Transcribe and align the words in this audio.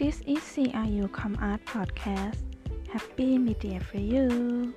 This 0.00 0.22
is 0.26 0.40
CRU 0.40 1.08
Com 1.08 1.36
Art 1.42 1.60
Podcast. 1.66 2.40
Happy 2.88 3.36
Media 3.36 3.78
for 3.80 3.98
you. 3.98 4.72